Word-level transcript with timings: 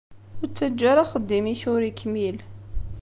Ur 0.41 0.47
ttaǧǧa 0.49 0.85
ara 0.91 1.01
axeddim-ik 1.03 1.61
ur 1.73 1.81
ikmil. 1.89 2.37